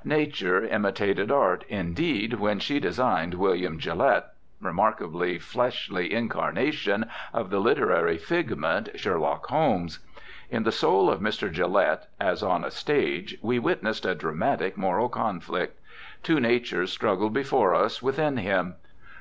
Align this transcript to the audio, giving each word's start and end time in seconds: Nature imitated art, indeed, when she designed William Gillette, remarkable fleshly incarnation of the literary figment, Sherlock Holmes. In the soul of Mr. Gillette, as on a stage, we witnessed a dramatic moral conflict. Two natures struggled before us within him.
Nature 0.14 0.64
imitated 0.64 1.32
art, 1.32 1.64
indeed, 1.68 2.34
when 2.34 2.60
she 2.60 2.78
designed 2.78 3.34
William 3.34 3.80
Gillette, 3.80 4.26
remarkable 4.60 5.36
fleshly 5.40 6.12
incarnation 6.14 7.06
of 7.32 7.50
the 7.50 7.58
literary 7.58 8.16
figment, 8.16 8.90
Sherlock 8.94 9.46
Holmes. 9.46 9.98
In 10.50 10.62
the 10.62 10.70
soul 10.70 11.10
of 11.10 11.18
Mr. 11.18 11.50
Gillette, 11.50 12.06
as 12.20 12.44
on 12.44 12.62
a 12.62 12.70
stage, 12.70 13.36
we 13.42 13.58
witnessed 13.58 14.06
a 14.06 14.14
dramatic 14.14 14.76
moral 14.76 15.08
conflict. 15.08 15.80
Two 16.22 16.38
natures 16.38 16.92
struggled 16.92 17.32
before 17.32 17.74
us 17.74 18.00
within 18.00 18.36
him. 18.36 18.76